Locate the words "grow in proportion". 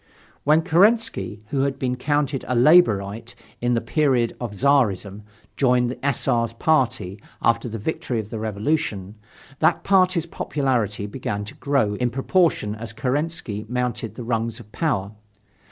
11.53-12.73